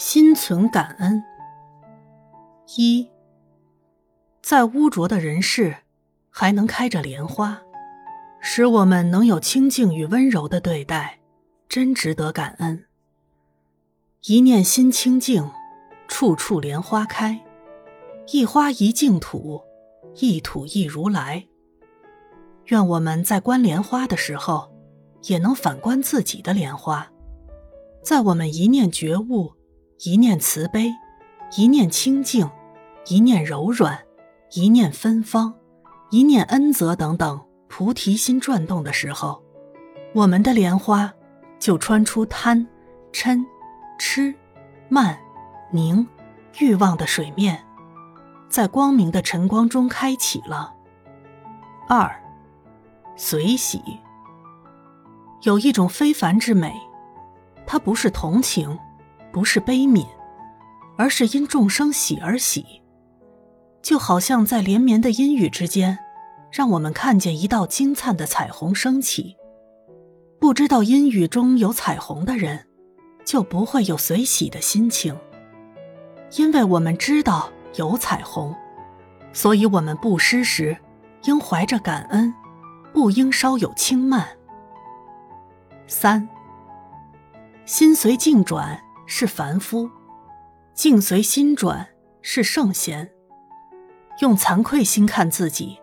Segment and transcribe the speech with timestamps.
[0.00, 1.22] 心存感恩。
[2.78, 3.06] 一，
[4.42, 5.76] 在污浊的人世，
[6.30, 7.60] 还能开着莲花，
[8.40, 11.20] 使我们能有清净与温柔的对待，
[11.68, 12.86] 真值得感恩。
[14.22, 15.50] 一念心清净，
[16.08, 17.38] 处处莲花开；
[18.32, 19.60] 一花一净土，
[20.14, 21.46] 一土一如来。
[22.68, 24.72] 愿我们在观莲花的时候，
[25.24, 27.06] 也能反观自己的莲花，
[28.02, 29.52] 在我们一念觉悟。
[30.02, 30.94] 一念慈悲，
[31.58, 32.50] 一念清净，
[33.04, 33.98] 一念柔软，
[34.52, 35.52] 一念芬芳，
[36.08, 39.42] 一念恩泽等等菩提心转动的时候，
[40.14, 41.12] 我们的莲花
[41.58, 42.66] 就穿出贪、
[43.12, 43.44] 嗔、
[43.98, 44.34] 痴、
[44.88, 45.18] 慢、
[45.70, 46.08] 凝、
[46.58, 47.62] 欲望的水面，
[48.48, 50.72] 在光明的晨光中开启了。
[51.86, 52.10] 二，
[53.16, 53.82] 随喜，
[55.42, 56.74] 有一种非凡之美，
[57.66, 58.78] 它不是同情。
[59.32, 60.06] 不是悲悯，
[60.96, 62.82] 而是因众生喜而喜，
[63.82, 65.98] 就好像在连绵的阴雨之间，
[66.50, 69.36] 让我们看见一道金灿的彩虹升起。
[70.40, 72.66] 不知道阴雨中有彩虹的人，
[73.24, 75.16] 就不会有随喜的心情。
[76.36, 78.54] 因为我们知道有彩虹，
[79.32, 80.76] 所以我们布施时
[81.24, 82.32] 应怀着感恩，
[82.92, 84.28] 不应稍有轻慢。
[85.86, 86.28] 三，
[87.64, 88.80] 心随境转。
[89.12, 89.90] 是凡夫，
[90.72, 91.84] 境随心转
[92.22, 93.10] 是圣贤。
[94.20, 95.80] 用惭愧心看自己，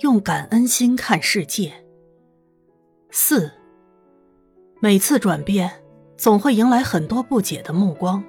[0.00, 1.72] 用感恩心看世界。
[3.12, 3.52] 四，
[4.80, 5.70] 每次转变
[6.16, 8.22] 总会迎来很多不解的目光，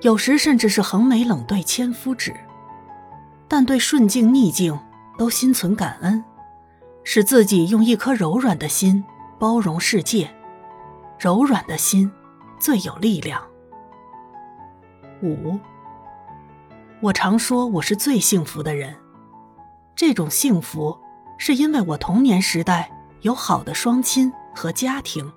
[0.00, 2.32] 有时甚至是横眉冷对千夫指。
[3.48, 4.78] 但对顺境逆境
[5.18, 6.24] 都心存感恩，
[7.02, 9.04] 使自己用一颗柔软的心
[9.40, 10.32] 包容世界。
[11.18, 12.08] 柔软的心
[12.60, 13.42] 最有力量。
[15.22, 15.58] 五，
[17.00, 18.94] 我常说我是最幸福的人。
[19.94, 20.96] 这种幸福
[21.38, 22.90] 是因为我童年时代
[23.22, 25.32] 有好的双亲和家庭，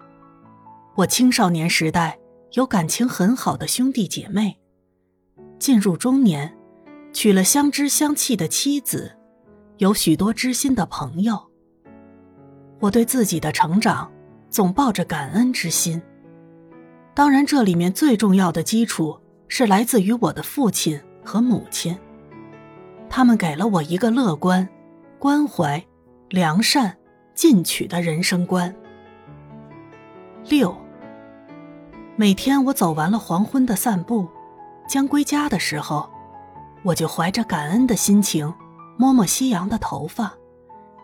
[0.95, 2.19] 我青少年时代
[2.53, 4.59] 有感情很好的兄弟姐妹，
[5.59, 6.57] 进入中年，
[7.13, 9.15] 娶了相知相契的妻子，
[9.77, 11.49] 有许多知心的朋友。
[12.81, 14.11] 我对自己的成长
[14.49, 16.01] 总抱着感恩之心。
[17.13, 19.19] 当然，这里面最重要的基础。
[19.49, 21.97] 是来自于我的父亲和母亲，
[23.09, 24.69] 他们给了我一个乐观、
[25.17, 25.83] 关怀、
[26.29, 26.95] 良善、
[27.33, 28.73] 进取的人生观。
[30.45, 30.77] 六，
[32.15, 34.29] 每天我走完了黄昏的散步，
[34.87, 36.07] 将归家的时候，
[36.83, 38.53] 我就怀着感恩的心情，
[38.97, 40.31] 摸摸夕阳的头发，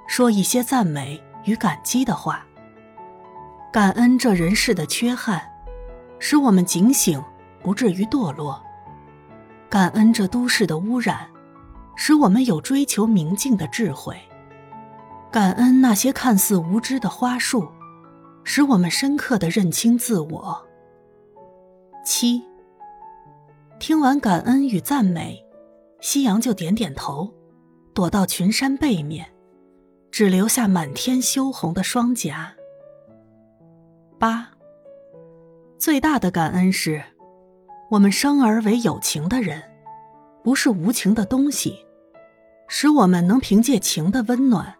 [0.07, 2.45] 说一些赞美与感激的话。
[3.73, 5.41] 感恩这人世的缺憾，
[6.19, 7.22] 使我们警醒。
[7.65, 8.61] 不至于堕落。
[9.67, 11.27] 感恩这都市的污染，
[11.95, 14.15] 使我们有追求明净的智慧。
[15.31, 17.67] 感恩那些看似无知的花束，
[18.43, 20.63] 使我们深刻的认清自我。
[22.05, 22.43] 七。
[23.79, 25.43] 听完感恩与赞美，
[26.01, 27.33] 夕阳就点点头，
[27.95, 29.25] 躲到群山背面，
[30.11, 32.53] 只留下满天羞红的双颊。
[34.19, 34.51] 八。
[35.79, 37.03] 最大的感恩是。
[37.90, 39.62] 我们生而为有情的人，
[40.44, 41.85] 不是无情的东西，
[42.68, 44.75] 使我们能凭借情的温暖，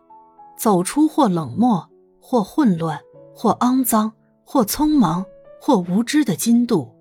[0.58, 1.88] 走出或冷漠、
[2.20, 3.00] 或混乱、
[3.34, 4.12] 或肮脏、
[4.44, 5.24] 或匆忙、
[5.62, 6.96] 或无知的金度，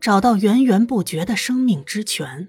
[0.00, 2.48] 找到源源不绝的生命之泉。